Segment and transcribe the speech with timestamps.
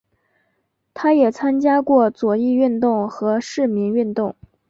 [0.95, 4.35] 他也参加过左翼运动和市民运动。